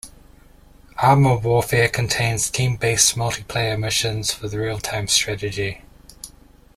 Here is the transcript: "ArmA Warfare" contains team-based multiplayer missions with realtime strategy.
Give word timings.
"ArmA 1.03 1.35
Warfare" 1.37 1.87
contains 1.87 2.49
team-based 2.49 3.15
multiplayer 3.15 3.77
missions 3.79 4.41
with 4.41 4.53
realtime 4.55 5.07
strategy. 5.07 5.83